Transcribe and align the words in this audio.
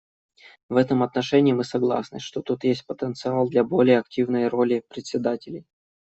В 0.67 0.77
этом 0.77 1.03
отношении 1.03 1.53
мы 1.53 1.63
согласны, 1.63 2.19
что 2.19 2.41
тут 2.41 2.63
есть 2.63 2.87
потенциал 2.87 3.47
для 3.47 3.63
более 3.63 3.99
активной 3.99 4.47
роли 4.47 4.83
председателей. 4.89 5.67